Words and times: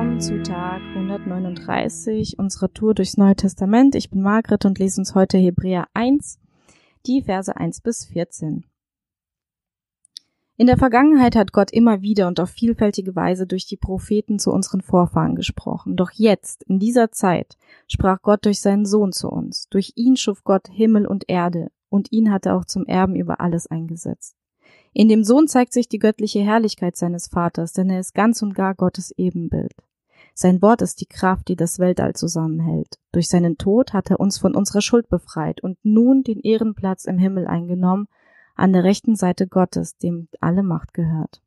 willkommen 0.00 0.18
zu 0.18 0.42
Tag 0.42 0.80
139 0.94 2.38
unserer 2.38 2.72
Tour 2.72 2.94
durchs 2.94 3.18
Neue 3.18 3.36
Testament. 3.36 3.94
Ich 3.94 4.08
bin 4.08 4.22
Margret 4.22 4.64
und 4.64 4.78
lese 4.78 4.98
uns 4.98 5.14
heute 5.14 5.36
Hebräer 5.36 5.88
1, 5.92 6.38
die 7.04 7.20
Verse 7.20 7.54
1 7.54 7.82
bis 7.82 8.06
14. 8.06 8.64
In 10.56 10.66
der 10.66 10.78
Vergangenheit 10.78 11.36
hat 11.36 11.52
Gott 11.52 11.70
immer 11.70 12.00
wieder 12.00 12.28
und 12.28 12.40
auf 12.40 12.48
vielfältige 12.48 13.14
Weise 13.14 13.46
durch 13.46 13.66
die 13.66 13.76
Propheten 13.76 14.38
zu 14.38 14.52
unseren 14.52 14.80
Vorfahren 14.80 15.34
gesprochen. 15.34 15.96
Doch 15.96 16.12
jetzt, 16.12 16.62
in 16.62 16.78
dieser 16.78 17.12
Zeit, 17.12 17.58
sprach 17.86 18.22
Gott 18.22 18.46
durch 18.46 18.62
seinen 18.62 18.86
Sohn 18.86 19.12
zu 19.12 19.28
uns. 19.28 19.68
Durch 19.68 19.92
ihn 19.96 20.16
schuf 20.16 20.44
Gott 20.44 20.68
Himmel 20.68 21.06
und 21.06 21.28
Erde, 21.28 21.70
und 21.90 22.10
ihn 22.10 22.32
hat 22.32 22.46
er 22.46 22.56
auch 22.56 22.64
zum 22.64 22.86
Erben 22.86 23.16
über 23.16 23.42
alles 23.42 23.66
eingesetzt. 23.66 24.34
In 24.94 25.08
dem 25.08 25.24
Sohn 25.24 25.46
zeigt 25.46 25.74
sich 25.74 25.90
die 25.90 25.98
göttliche 25.98 26.40
Herrlichkeit 26.40 26.96
seines 26.96 27.26
Vaters, 27.26 27.74
denn 27.74 27.90
er 27.90 28.00
ist 28.00 28.14
ganz 28.14 28.40
und 28.40 28.54
gar 28.54 28.74
Gottes 28.74 29.12
Ebenbild. 29.18 29.74
Sein 30.42 30.62
Wort 30.62 30.80
ist 30.80 31.02
die 31.02 31.06
Kraft, 31.06 31.48
die 31.48 31.54
das 31.54 31.78
Weltall 31.80 32.14
zusammenhält. 32.14 32.98
Durch 33.12 33.28
seinen 33.28 33.58
Tod 33.58 33.92
hat 33.92 34.08
er 34.08 34.20
uns 34.20 34.38
von 34.38 34.54
unserer 34.56 34.80
Schuld 34.80 35.10
befreit 35.10 35.62
und 35.62 35.76
nun 35.82 36.22
den 36.22 36.40
Ehrenplatz 36.40 37.04
im 37.04 37.18
Himmel 37.18 37.46
eingenommen, 37.46 38.08
an 38.54 38.72
der 38.72 38.82
rechten 38.82 39.16
Seite 39.16 39.46
Gottes, 39.46 39.98
dem 39.98 40.28
alle 40.40 40.62
Macht 40.62 40.94
gehört. 40.94 41.42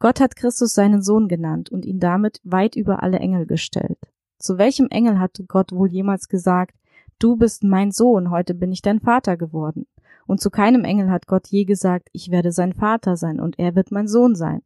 Gott 0.00 0.18
hat 0.18 0.34
Christus 0.34 0.74
seinen 0.74 1.02
Sohn 1.02 1.28
genannt 1.28 1.70
und 1.70 1.84
ihn 1.84 2.00
damit 2.00 2.40
weit 2.42 2.74
über 2.74 3.04
alle 3.04 3.20
Engel 3.20 3.46
gestellt. 3.46 4.00
Zu 4.38 4.58
welchem 4.58 4.88
Engel 4.88 5.20
hatte 5.20 5.44
Gott 5.44 5.70
wohl 5.70 5.88
jemals 5.88 6.26
gesagt, 6.26 6.74
Du 7.20 7.36
bist 7.36 7.62
mein 7.62 7.92
Sohn, 7.92 8.28
heute 8.28 8.54
bin 8.54 8.72
ich 8.72 8.82
dein 8.82 8.98
Vater 8.98 9.36
geworden? 9.36 9.86
Und 10.26 10.40
zu 10.40 10.50
keinem 10.50 10.82
Engel 10.82 11.10
hat 11.10 11.28
Gott 11.28 11.46
je 11.46 11.64
gesagt, 11.64 12.08
ich 12.10 12.32
werde 12.32 12.50
sein 12.50 12.72
Vater 12.72 13.16
sein 13.16 13.38
und 13.38 13.56
er 13.60 13.76
wird 13.76 13.92
mein 13.92 14.08
Sohn 14.08 14.34
sein. 14.34 14.62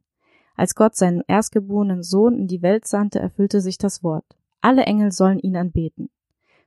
Als 0.59 0.75
Gott 0.75 0.93
seinen 0.97 1.21
erstgeborenen 1.25 2.03
Sohn 2.03 2.37
in 2.37 2.47
die 2.47 2.61
Welt 2.61 2.85
sandte, 2.85 3.19
erfüllte 3.19 3.61
sich 3.61 3.77
das 3.77 4.03
Wort. 4.03 4.25
Alle 4.59 4.83
Engel 4.83 5.13
sollen 5.13 5.39
ihn 5.39 5.55
anbeten. 5.55 6.09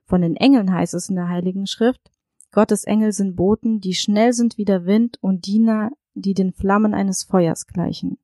Von 0.03 0.21
den 0.21 0.35
Engeln 0.35 0.73
heißt 0.73 0.95
es 0.95 1.09
in 1.09 1.15
der 1.15 1.29
Heiligen 1.29 1.67
Schrift, 1.67 2.09
Gottes 2.51 2.85
Engel 2.85 3.11
sind 3.11 3.35
Boten, 3.35 3.81
die 3.81 3.93
schnell 3.93 4.33
sind 4.33 4.57
wie 4.57 4.65
der 4.65 4.87
Wind 4.87 5.19
und 5.21 5.45
Diener, 5.45 5.91
die 6.15 6.33
den 6.33 6.53
Flammen 6.53 6.95
eines 6.95 7.21
Feuers 7.21 7.67
gleichen. 7.67 8.17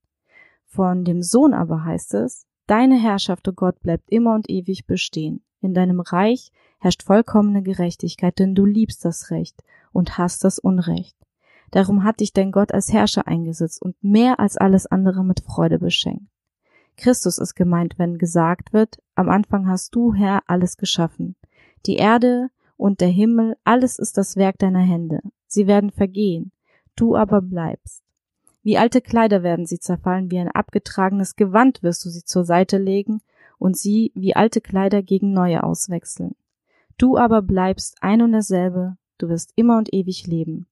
Von 0.65 1.05
dem 1.05 1.21
Sohn 1.21 1.53
aber 1.53 1.85
heißt 1.85 2.15
es, 2.15 2.47
Deine 2.65 2.99
Herrschaft, 2.99 3.47
o 3.47 3.51
oh 3.51 3.53
Gott, 3.53 3.79
bleibt 3.81 4.09
immer 4.09 4.33
und 4.33 4.49
ewig 4.49 4.87
bestehen. 4.87 5.43
In 5.61 5.75
deinem 5.75 5.99
Reich 5.99 6.51
herrscht 6.79 7.03
vollkommene 7.03 7.61
Gerechtigkeit, 7.61 8.39
denn 8.39 8.55
du 8.55 8.65
liebst 8.65 9.05
das 9.05 9.29
Recht 9.29 9.61
und 9.91 10.17
hasst 10.17 10.43
das 10.43 10.57
Unrecht. 10.57 11.15
Darum 11.71 12.03
hat 12.03 12.19
dich 12.19 12.33
dein 12.33 12.51
Gott 12.51 12.73
als 12.73 12.91
Herrscher 12.91 13.27
eingesetzt 13.27 13.81
und 13.81 13.95
mehr 14.03 14.39
als 14.39 14.57
alles 14.57 14.87
andere 14.87 15.23
mit 15.23 15.41
Freude 15.41 15.79
beschenkt. 15.79 16.25
Christus 16.97 17.37
ist 17.37 17.55
gemeint, 17.55 17.97
wenn 17.97 18.17
gesagt 18.17 18.73
wird, 18.73 18.97
am 19.15 19.29
Anfang 19.29 19.67
hast 19.67 19.95
du, 19.95 20.13
Herr, 20.13 20.41
alles 20.47 20.77
geschaffen. 20.77 21.35
Die 21.85 21.95
Erde 21.95 22.49
und 22.75 22.99
der 22.99 23.07
Himmel, 23.07 23.55
alles 23.63 23.99
ist 23.99 24.17
das 24.17 24.35
Werk 24.35 24.57
deiner 24.57 24.79
Hände. 24.79 25.21
Sie 25.47 25.65
werden 25.67 25.91
vergehen, 25.91 26.51
du 26.95 27.15
aber 27.15 27.41
bleibst. 27.41 28.03
Wie 28.63 28.77
alte 28.77 29.01
Kleider 29.01 29.43
werden 29.43 29.65
sie 29.65 29.79
zerfallen, 29.79 30.29
wie 30.31 30.39
ein 30.39 30.51
abgetragenes 30.51 31.35
Gewand 31.35 31.81
wirst 31.81 32.03
du 32.03 32.09
sie 32.09 32.23
zur 32.23 32.43
Seite 32.43 32.77
legen 32.77 33.21
und 33.57 33.77
sie 33.77 34.11
wie 34.15 34.35
alte 34.35 34.59
Kleider 34.59 35.01
gegen 35.01 35.31
neue 35.31 35.63
auswechseln. 35.63 36.35
Du 36.97 37.17
aber 37.17 37.41
bleibst 37.41 37.97
ein 38.01 38.21
und 38.21 38.33
derselbe, 38.33 38.97
du 39.17 39.29
wirst 39.29 39.53
immer 39.55 39.77
und 39.77 39.93
ewig 39.93 40.27
leben. 40.27 40.67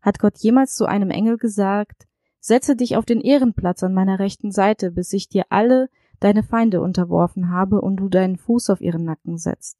Hat 0.00 0.18
Gott 0.18 0.38
jemals 0.38 0.74
zu 0.74 0.86
einem 0.86 1.10
Engel 1.10 1.36
gesagt, 1.36 2.06
setze 2.40 2.76
dich 2.76 2.96
auf 2.96 3.04
den 3.04 3.20
Ehrenplatz 3.20 3.82
an 3.82 3.94
meiner 3.94 4.18
rechten 4.18 4.52
Seite, 4.52 4.90
bis 4.90 5.12
ich 5.12 5.28
dir 5.28 5.46
alle 5.50 5.88
deine 6.20 6.42
Feinde 6.42 6.80
unterworfen 6.80 7.50
habe 7.50 7.80
und 7.80 7.96
du 7.96 8.08
deinen 8.08 8.36
Fuß 8.36 8.70
auf 8.70 8.80
ihren 8.80 9.04
Nacken 9.04 9.38
setzt. 9.38 9.76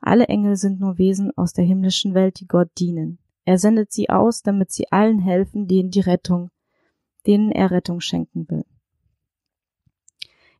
Alle 0.00 0.26
Engel 0.26 0.56
sind 0.56 0.80
nur 0.80 0.98
Wesen 0.98 1.36
aus 1.36 1.52
der 1.52 1.64
himmlischen 1.64 2.14
Welt, 2.14 2.40
die 2.40 2.46
Gott 2.46 2.68
dienen. 2.78 3.18
Er 3.44 3.58
sendet 3.58 3.92
sie 3.92 4.10
aus, 4.10 4.42
damit 4.42 4.70
sie 4.70 4.90
allen 4.92 5.18
helfen, 5.18 5.66
denen 5.66 5.90
die 5.90 6.00
Rettung, 6.00 6.50
denen 7.26 7.50
er 7.50 7.70
Rettung 7.70 8.00
schenken 8.00 8.48
will. 8.48 8.64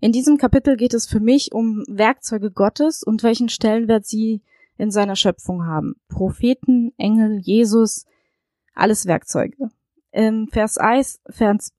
In 0.00 0.12
diesem 0.12 0.38
Kapitel 0.38 0.76
geht 0.76 0.94
es 0.94 1.06
für 1.06 1.20
mich 1.20 1.52
um 1.52 1.84
Werkzeuge 1.88 2.50
Gottes 2.50 3.02
und 3.02 3.22
welchen 3.22 3.48
Stellenwert 3.48 4.06
sie 4.06 4.42
in 4.76 4.90
seiner 4.90 5.16
Schöpfung 5.16 5.66
haben. 5.66 5.96
Propheten, 6.08 6.92
Engel, 6.98 7.40
Jesus, 7.40 8.06
alles 8.78 9.06
Werkzeuge. 9.06 9.70
Im 10.10 10.48
Vers 10.48 10.78
1, 10.78 11.20
Vers, 11.28 11.74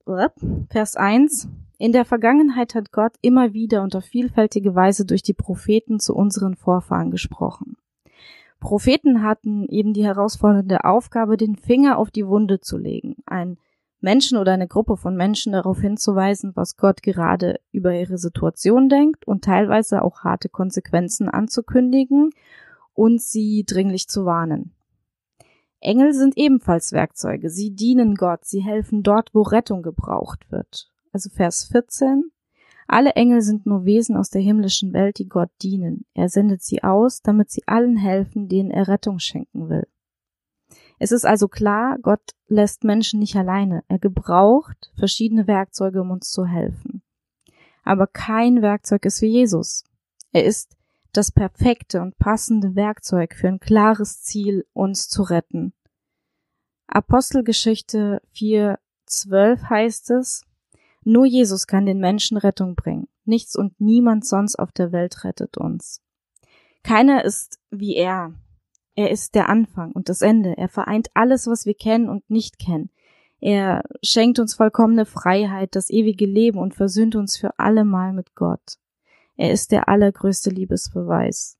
Vers 0.70 0.96
1 0.96 1.48
in 1.78 1.92
der 1.92 2.04
Vergangenheit 2.04 2.74
hat 2.74 2.92
Gott 2.92 3.12
immer 3.22 3.54
wieder 3.54 3.82
und 3.82 3.96
auf 3.96 4.04
vielfältige 4.04 4.74
Weise 4.74 5.06
durch 5.06 5.22
die 5.22 5.32
Propheten 5.32 5.98
zu 5.98 6.14
unseren 6.14 6.54
Vorfahren 6.54 7.10
gesprochen. 7.10 7.76
Propheten 8.60 9.22
hatten 9.22 9.66
eben 9.68 9.94
die 9.94 10.04
herausfordernde 10.04 10.84
Aufgabe, 10.84 11.38
den 11.38 11.56
Finger 11.56 11.96
auf 11.96 12.10
die 12.10 12.26
Wunde 12.26 12.60
zu 12.60 12.76
legen, 12.76 13.16
ein 13.24 13.56
Menschen 14.02 14.38
oder 14.38 14.52
eine 14.52 14.68
Gruppe 14.68 14.96
von 14.96 15.16
Menschen 15.16 15.52
darauf 15.52 15.80
hinzuweisen, 15.80 16.52
was 16.54 16.76
Gott 16.76 17.02
gerade 17.02 17.60
über 17.72 17.94
ihre 17.94 18.18
Situation 18.18 18.88
denkt 18.88 19.26
und 19.26 19.44
teilweise 19.44 20.02
auch 20.02 20.20
harte 20.20 20.48
Konsequenzen 20.48 21.28
anzukündigen 21.28 22.30
und 22.94 23.22
sie 23.22 23.64
dringlich 23.66 24.08
zu 24.08 24.24
warnen. 24.24 24.72
Engel 25.80 26.12
sind 26.12 26.36
ebenfalls 26.36 26.92
Werkzeuge. 26.92 27.50
Sie 27.50 27.70
dienen 27.70 28.14
Gott. 28.14 28.44
Sie 28.44 28.60
helfen 28.60 29.02
dort, 29.02 29.34
wo 29.34 29.42
Rettung 29.42 29.82
gebraucht 29.82 30.50
wird. 30.50 30.90
Also 31.12 31.30
Vers 31.30 31.64
14. 31.64 32.30
Alle 32.86 33.12
Engel 33.12 33.40
sind 33.40 33.66
nur 33.66 33.84
Wesen 33.84 34.16
aus 34.16 34.30
der 34.30 34.42
himmlischen 34.42 34.92
Welt, 34.92 35.18
die 35.18 35.28
Gott 35.28 35.50
dienen. 35.62 36.04
Er 36.12 36.28
sendet 36.28 36.62
sie 36.62 36.82
aus, 36.82 37.22
damit 37.22 37.50
sie 37.50 37.62
allen 37.66 37.96
helfen, 37.96 38.48
denen 38.48 38.70
er 38.70 38.88
Rettung 38.88 39.18
schenken 39.18 39.68
will. 39.68 39.86
Es 40.98 41.12
ist 41.12 41.24
also 41.24 41.48
klar, 41.48 41.98
Gott 42.02 42.34
lässt 42.48 42.84
Menschen 42.84 43.20
nicht 43.20 43.36
alleine. 43.36 43.84
Er 43.88 43.98
gebraucht 43.98 44.92
verschiedene 44.98 45.46
Werkzeuge, 45.46 46.02
um 46.02 46.10
uns 46.10 46.30
zu 46.30 46.44
helfen. 46.44 47.02
Aber 47.84 48.06
kein 48.06 48.60
Werkzeug 48.60 49.06
ist 49.06 49.22
wie 49.22 49.28
Jesus. 49.28 49.84
Er 50.32 50.44
ist 50.44 50.76
das 51.12 51.32
perfekte 51.32 52.00
und 52.00 52.18
passende 52.18 52.74
Werkzeug 52.74 53.34
für 53.34 53.48
ein 53.48 53.60
klares 53.60 54.22
Ziel, 54.22 54.66
uns 54.72 55.08
zu 55.08 55.22
retten. 55.22 55.72
Apostelgeschichte 56.86 58.20
4.12 58.34 59.68
heißt 59.68 60.10
es, 60.10 60.44
nur 61.04 61.24
Jesus 61.24 61.66
kann 61.66 61.86
den 61.86 61.98
Menschen 61.98 62.36
Rettung 62.36 62.74
bringen. 62.74 63.08
Nichts 63.24 63.56
und 63.56 63.80
niemand 63.80 64.26
sonst 64.26 64.56
auf 64.56 64.72
der 64.72 64.92
Welt 64.92 65.24
rettet 65.24 65.56
uns. 65.56 66.02
Keiner 66.82 67.24
ist 67.24 67.58
wie 67.70 67.96
er. 67.96 68.34
Er 68.96 69.10
ist 69.10 69.34
der 69.34 69.48
Anfang 69.48 69.92
und 69.92 70.08
das 70.08 70.20
Ende. 70.20 70.56
Er 70.58 70.68
vereint 70.68 71.08
alles, 71.14 71.46
was 71.46 71.64
wir 71.64 71.74
kennen 71.74 72.08
und 72.08 72.28
nicht 72.28 72.58
kennen. 72.58 72.90
Er 73.40 73.82
schenkt 74.02 74.38
uns 74.38 74.54
vollkommene 74.54 75.06
Freiheit, 75.06 75.74
das 75.74 75.88
ewige 75.88 76.26
Leben 76.26 76.58
und 76.58 76.74
versöhnt 76.74 77.16
uns 77.16 77.38
für 77.38 77.58
allemal 77.58 78.12
mit 78.12 78.34
Gott. 78.34 78.78
Er 79.36 79.52
ist 79.52 79.72
der 79.72 79.88
allergrößte 79.88 80.50
Liebesbeweis. 80.50 81.56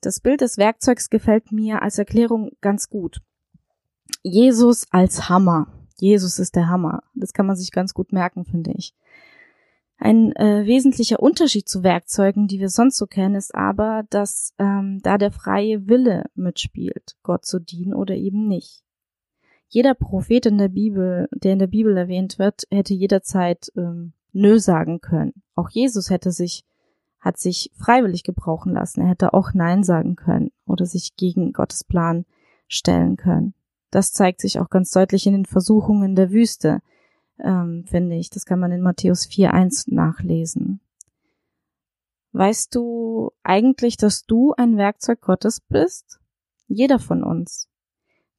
Das 0.00 0.20
Bild 0.20 0.40
des 0.40 0.58
Werkzeugs 0.58 1.10
gefällt 1.10 1.52
mir 1.52 1.82
als 1.82 1.98
Erklärung 1.98 2.50
ganz 2.60 2.88
gut. 2.88 3.22
Jesus 4.22 4.86
als 4.90 5.28
Hammer. 5.28 5.68
Jesus 5.98 6.38
ist 6.38 6.56
der 6.56 6.68
Hammer. 6.68 7.02
Das 7.14 7.32
kann 7.32 7.46
man 7.46 7.56
sich 7.56 7.72
ganz 7.72 7.94
gut 7.94 8.12
merken, 8.12 8.44
finde 8.44 8.72
ich. 8.76 8.94
Ein 9.98 10.36
äh, 10.36 10.66
wesentlicher 10.66 11.20
Unterschied 11.20 11.68
zu 11.68 11.82
Werkzeugen, 11.82 12.48
die 12.48 12.60
wir 12.60 12.68
sonst 12.68 12.98
so 12.98 13.06
kennen, 13.06 13.34
ist 13.34 13.54
aber, 13.54 14.04
dass 14.10 14.52
ähm, 14.58 15.00
da 15.02 15.16
der 15.16 15.32
freie 15.32 15.88
Wille 15.88 16.24
mitspielt, 16.34 17.16
Gott 17.22 17.46
zu 17.46 17.58
dienen 17.58 17.94
oder 17.94 18.14
eben 18.14 18.46
nicht. 18.46 18.82
Jeder 19.68 19.94
Prophet 19.94 20.46
in 20.46 20.58
der 20.58 20.68
Bibel, 20.68 21.28
der 21.32 21.54
in 21.54 21.58
der 21.58 21.66
Bibel 21.66 21.96
erwähnt 21.96 22.38
wird, 22.38 22.64
hätte 22.70 22.94
jederzeit 22.94 23.72
ähm, 23.76 24.12
Nö 24.36 24.58
sagen 24.58 25.00
können. 25.00 25.32
Auch 25.54 25.70
Jesus 25.70 26.10
hätte 26.10 26.30
sich, 26.30 26.64
hat 27.20 27.38
sich 27.38 27.70
freiwillig 27.74 28.22
gebrauchen 28.22 28.72
lassen. 28.74 29.00
Er 29.00 29.08
hätte 29.08 29.32
auch 29.32 29.54
Nein 29.54 29.82
sagen 29.82 30.14
können 30.14 30.50
oder 30.66 30.84
sich 30.84 31.16
gegen 31.16 31.52
Gottes 31.52 31.84
Plan 31.84 32.26
stellen 32.68 33.16
können. 33.16 33.54
Das 33.90 34.12
zeigt 34.12 34.40
sich 34.40 34.60
auch 34.60 34.68
ganz 34.68 34.90
deutlich 34.90 35.26
in 35.26 35.32
den 35.32 35.46
Versuchungen 35.46 36.14
der 36.14 36.30
Wüste 36.30 36.82
ähm, 37.38 37.84
finde 37.86 38.16
ich. 38.16 38.30
Das 38.30 38.44
kann 38.44 38.60
man 38.60 38.72
in 38.72 38.82
Matthäus 38.82 39.26
4.1 39.26 39.94
nachlesen. 39.94 40.80
Weißt 42.32 42.74
du 42.74 43.32
eigentlich, 43.42 43.96
dass 43.96 44.26
du 44.26 44.52
ein 44.56 44.76
Werkzeug 44.76 45.20
Gottes 45.22 45.60
bist? 45.60 46.20
Jeder 46.68 46.98
von 46.98 47.22
uns. 47.22 47.68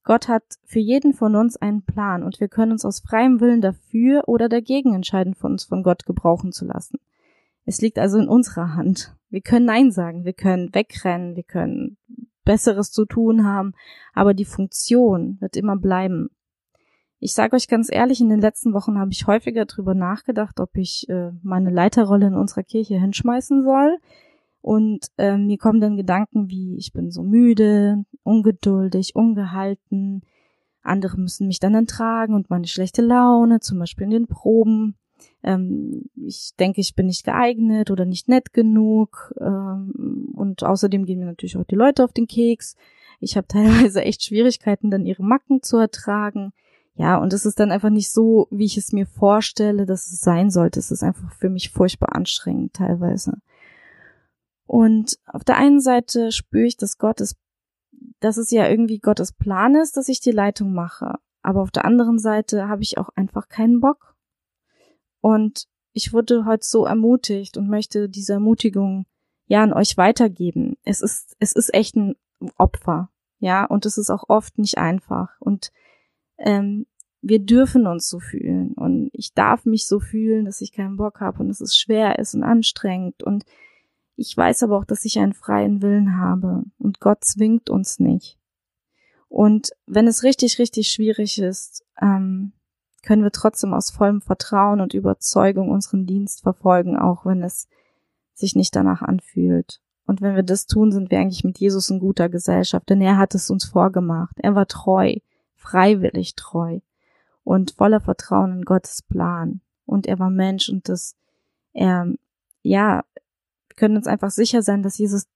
Gott 0.07 0.29
hat 0.29 0.43
für 0.63 0.79
jeden 0.79 1.13
von 1.13 1.35
uns 1.35 1.57
einen 1.57 1.81
Plan 1.81 2.23
und 2.23 2.39
wir 2.39 2.47
können 2.47 2.71
uns 2.71 2.85
aus 2.85 3.01
freiem 3.01 3.41
Willen 3.41 3.59
dafür 3.59 4.23
oder 4.29 4.47
dagegen 4.47 4.93
entscheiden, 4.93 5.35
von 5.35 5.51
uns 5.51 5.65
von 5.65 5.83
Gott 5.83 6.05
gebrauchen 6.05 6.53
zu 6.53 6.63
lassen. 6.63 6.97
Es 7.65 7.81
liegt 7.81 7.99
also 7.99 8.17
in 8.17 8.29
unserer 8.29 8.73
Hand. 8.73 9.17
Wir 9.29 9.41
können 9.41 9.65
Nein 9.65 9.91
sagen, 9.91 10.23
wir 10.23 10.31
können 10.31 10.73
wegrennen, 10.73 11.35
wir 11.35 11.43
können 11.43 11.97
Besseres 12.45 12.93
zu 12.93 13.03
tun 13.03 13.43
haben, 13.43 13.73
aber 14.13 14.33
die 14.33 14.45
Funktion 14.45 15.35
wird 15.41 15.57
immer 15.57 15.75
bleiben. 15.75 16.29
ich 17.19 17.33
sage 17.33 17.57
euch 17.57 17.67
ganz 17.67 17.91
ehrlich, 17.91 18.21
in 18.21 18.29
den 18.29 18.39
letzten 18.39 18.73
Wochen 18.73 18.97
habe 18.97 19.11
ich 19.11 19.27
häufiger 19.27 19.65
drüber 19.65 19.93
nachgedacht, 19.93 20.61
ob 20.61 20.77
ich 20.77 21.09
äh, 21.09 21.31
meine 21.43 21.69
Leiterrolle 21.69 22.27
in 22.27 22.35
unserer 22.35 22.63
Kirche 22.63 22.97
hinschmeißen 22.97 23.65
soll. 23.65 23.97
Und 24.67 25.11
äh, 25.17 25.37
mir 25.37 25.57
kommen 25.57 25.79
dann 25.79 25.95
Gedanken 25.95 26.49
wie, 26.49 26.75
ich 26.75 26.91
bin 26.91 27.09
so 27.09 27.23
müde, 27.23 28.03
ungeduldig, 28.23 29.15
ungehalten. 29.15 30.23
Andere 30.81 31.17
müssen 31.17 31.47
mich 31.47 31.61
dann 31.61 31.73
entragen 31.73 32.33
und 32.33 32.49
meine 32.49 32.67
schlechte 32.67 33.01
Laune, 33.01 33.61
zum 33.61 33.79
Beispiel 33.79 34.03
in 34.03 34.11
den 34.11 34.27
Proben. 34.27 34.97
Ähm, 35.41 36.09
ich 36.17 36.51
denke, 36.59 36.81
ich 36.81 36.95
bin 36.95 37.05
nicht 37.05 37.23
geeignet 37.23 37.91
oder 37.91 38.03
nicht 38.03 38.27
nett 38.27 38.51
genug. 38.51 39.33
Ähm, 39.39 40.33
und 40.35 40.65
außerdem 40.65 41.05
gehen 41.05 41.19
mir 41.19 41.27
natürlich 41.27 41.55
auch 41.55 41.63
die 41.63 41.75
Leute 41.75 42.03
auf 42.03 42.11
den 42.11 42.27
Keks. 42.27 42.75
Ich 43.21 43.37
habe 43.37 43.47
teilweise 43.47 44.01
echt 44.01 44.21
Schwierigkeiten, 44.21 44.91
dann 44.91 45.05
ihre 45.05 45.23
Macken 45.23 45.63
zu 45.63 45.77
ertragen. 45.77 46.51
Ja, 46.95 47.15
und 47.15 47.31
es 47.31 47.45
ist 47.45 47.61
dann 47.61 47.71
einfach 47.71 47.89
nicht 47.89 48.11
so, 48.11 48.49
wie 48.51 48.65
ich 48.65 48.75
es 48.75 48.91
mir 48.91 49.05
vorstelle, 49.05 49.85
dass 49.85 50.11
es 50.11 50.19
sein 50.19 50.51
sollte. 50.51 50.77
Es 50.77 50.91
ist 50.91 51.03
einfach 51.03 51.31
für 51.31 51.49
mich 51.49 51.69
furchtbar 51.69 52.13
anstrengend 52.17 52.73
teilweise. 52.73 53.37
Und 54.67 55.17
auf 55.25 55.43
der 55.43 55.57
einen 55.57 55.79
Seite 55.79 56.31
spüre 56.31 56.65
ich, 56.65 56.77
dass 56.77 56.97
Gottes, 56.97 57.35
dass 58.19 58.37
es 58.37 58.51
ja 58.51 58.67
irgendwie 58.67 58.99
Gottes 58.99 59.31
Plan 59.31 59.75
ist, 59.75 59.97
dass 59.97 60.09
ich 60.09 60.19
die 60.19 60.31
Leitung 60.31 60.73
mache. 60.73 61.15
Aber 61.41 61.61
auf 61.61 61.71
der 61.71 61.85
anderen 61.85 62.19
Seite 62.19 62.67
habe 62.67 62.83
ich 62.83 62.97
auch 62.97 63.09
einfach 63.15 63.47
keinen 63.47 63.79
Bock. 63.79 64.15
Und 65.21 65.67
ich 65.93 66.13
wurde 66.13 66.45
heute 66.45 66.65
so 66.65 66.85
ermutigt 66.85 67.57
und 67.57 67.69
möchte 67.69 68.09
diese 68.09 68.33
Ermutigung 68.33 69.05
ja 69.45 69.63
an 69.63 69.73
euch 69.73 69.97
weitergeben. 69.97 70.75
Es 70.83 71.01
ist, 71.01 71.35
es 71.39 71.53
ist 71.53 71.73
echt 71.73 71.95
ein 71.95 72.15
Opfer. 72.57 73.09
Ja, 73.39 73.65
und 73.65 73.85
es 73.85 73.97
ist 73.97 74.09
auch 74.09 74.25
oft 74.27 74.57
nicht 74.57 74.77
einfach. 74.77 75.29
Und 75.39 75.71
ähm, 76.37 76.85
wir 77.21 77.39
dürfen 77.39 77.87
uns 77.87 78.09
so 78.09 78.19
fühlen 78.19 78.73
und 78.73 79.09
ich 79.13 79.33
darf 79.33 79.65
mich 79.65 79.87
so 79.87 79.99
fühlen, 79.99 80.45
dass 80.45 80.61
ich 80.61 80.71
keinen 80.71 80.97
Bock 80.97 81.19
habe 81.19 81.39
und 81.39 81.49
dass 81.49 81.61
es 81.61 81.77
schwer 81.77 82.19
ist 82.19 82.35
und 82.35 82.43
anstrengend 82.43 83.23
und 83.23 83.43
ich 84.17 84.35
weiß 84.35 84.63
aber 84.63 84.77
auch, 84.77 84.85
dass 84.85 85.05
ich 85.05 85.19
einen 85.19 85.33
freien 85.33 85.81
Willen 85.81 86.17
habe 86.17 86.63
und 86.77 86.99
Gott 86.99 87.23
zwingt 87.23 87.69
uns 87.69 87.99
nicht. 87.99 88.37
Und 89.29 89.69
wenn 89.85 90.07
es 90.07 90.23
richtig, 90.23 90.59
richtig 90.59 90.89
schwierig 90.89 91.39
ist, 91.39 91.85
ähm, 92.01 92.53
können 93.03 93.23
wir 93.23 93.31
trotzdem 93.31 93.73
aus 93.73 93.91
vollem 93.91 94.21
Vertrauen 94.21 94.81
und 94.81 94.93
Überzeugung 94.93 95.69
unseren 95.69 96.05
Dienst 96.05 96.41
verfolgen, 96.41 96.97
auch 96.97 97.25
wenn 97.25 97.43
es 97.43 97.69
sich 98.33 98.55
nicht 98.55 98.75
danach 98.75 99.01
anfühlt. 99.01 99.81
Und 100.05 100.21
wenn 100.21 100.35
wir 100.35 100.43
das 100.43 100.67
tun, 100.67 100.91
sind 100.91 101.11
wir 101.11 101.19
eigentlich 101.19 101.43
mit 101.43 101.59
Jesus 101.59 101.89
in 101.89 101.99
guter 101.99 102.29
Gesellschaft, 102.29 102.89
denn 102.89 103.01
er 103.01 103.17
hat 103.17 103.35
es 103.35 103.49
uns 103.49 103.65
vorgemacht. 103.65 104.35
Er 104.39 104.55
war 104.55 104.67
treu 104.67 105.17
freiwillig 105.57 106.35
treu 106.35 106.79
und 107.43 107.71
voller 107.71 107.99
Vertrauen 107.99 108.59
in 108.59 108.61
Gottes 108.63 109.01
Plan. 109.01 109.61
Und 109.85 110.07
er 110.07 110.19
war 110.19 110.29
Mensch 110.29 110.69
und 110.69 110.87
das, 110.87 111.15
er, 111.73 112.13
ja, 112.61 113.03
können 113.77 113.95
uns 113.95 114.07
einfach 114.07 114.31
sicher 114.31 114.61
sein, 114.61 114.83
dass 114.83 114.97
Jesus 114.97 115.27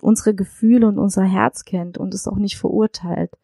unsere 0.00 0.34
Gefühle 0.34 0.86
und 0.86 0.98
unser 0.98 1.24
Herz 1.24 1.64
kennt 1.64 1.98
und 1.98 2.14
es 2.14 2.26
auch 2.26 2.36
nicht 2.36 2.56
verurteilt. 2.56 3.36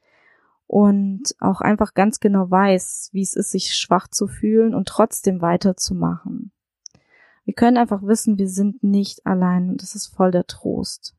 Und 0.66 1.34
auch 1.40 1.60
einfach 1.60 1.92
ganz 1.92 2.20
genau 2.20 2.50
weiß, 2.50 3.10
wie 3.12 3.20
es 3.20 3.34
ist, 3.34 3.50
sich 3.50 3.74
schwach 3.74 4.08
zu 4.08 4.26
fühlen 4.26 4.74
und 4.74 4.88
trotzdem 4.88 5.42
weiterzumachen. 5.42 6.52
Wir 7.44 7.52
können 7.52 7.76
einfach 7.76 8.02
wissen, 8.02 8.38
wir 8.38 8.48
sind 8.48 8.82
nicht 8.82 9.26
allein 9.26 9.68
und 9.68 9.82
das 9.82 9.94
ist 9.94 10.06
voll 10.06 10.30
der 10.30 10.46
Trost. 10.46 11.14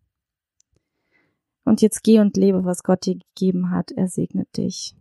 Und 1.64 1.82
jetzt 1.82 2.04
geh 2.04 2.20
und 2.20 2.38
lebe, 2.38 2.66
was 2.66 2.84
Gott 2.84 3.06
dir 3.06 3.18
gegeben 3.18 3.70
hat. 3.70 3.92
Er 3.92 4.08
segnet 4.08 4.56
dich. 4.58 4.96